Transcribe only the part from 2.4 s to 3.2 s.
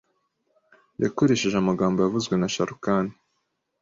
ShahRukh Khan